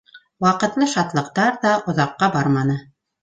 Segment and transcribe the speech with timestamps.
[0.45, 2.79] Ваҡытлы шатлыҡтар ҙа оҙаҡҡа барманы.